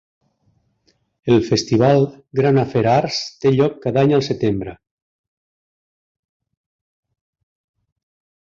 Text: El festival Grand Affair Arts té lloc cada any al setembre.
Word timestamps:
El 1.33 1.35
festival 1.49 2.01
Grand 2.39 2.61
Affair 2.63 2.83
Arts 2.93 3.19
té 3.45 3.51
lloc 3.57 3.77
cada 3.85 4.07
any 4.07 4.15
al 4.17 4.25
setembre. 4.31 4.75